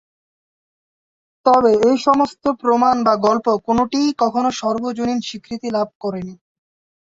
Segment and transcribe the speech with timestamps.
[1.45, 6.35] তবে এসমস্ত প্রমাণ বা গল্প- কোনটিই কখনো সর্বজনীন স্বীকৃতি লাভ করে নি।